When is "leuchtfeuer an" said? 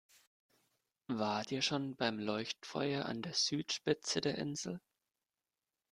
2.17-3.21